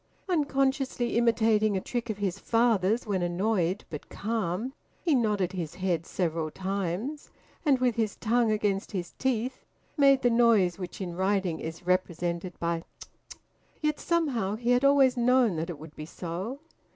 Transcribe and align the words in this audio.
Unconsciously 0.27 1.15
imitating 1.15 1.77
a 1.77 1.79
trick 1.79 2.09
of 2.09 2.17
his 2.17 2.39
father's 2.39 3.05
when 3.05 3.21
annoyed 3.21 3.83
but 3.91 4.09
calm, 4.09 4.73
he 5.05 5.13
nodded 5.13 5.51
his 5.51 5.75
head 5.75 6.07
several 6.07 6.49
times, 6.49 7.29
and 7.67 7.77
with 7.77 7.93
his 7.97 8.15
tongue 8.15 8.51
against 8.51 8.93
his 8.93 9.11
teeth 9.19 9.63
made 9.97 10.23
the 10.23 10.31
noise 10.31 10.79
which 10.79 11.01
in 11.01 11.15
writing 11.15 11.59
is 11.59 11.85
represented 11.85 12.57
by 12.59 12.79
`tut 12.79 12.83
tut.' 13.01 13.39
Yet 13.79 13.99
somehow 13.99 14.55
he 14.55 14.71
had 14.71 14.83
always 14.83 15.17
known 15.17 15.55
that 15.57 15.69
it 15.69 15.77
would 15.77 15.95
be 15.95 16.07
so. 16.07 16.61